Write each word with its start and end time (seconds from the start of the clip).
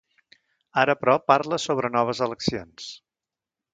Ara 0.83 0.95
però, 1.01 1.15
parla 1.31 1.59
sobre 1.67 1.93
noves 1.97 2.23
eleccions. 2.29 2.89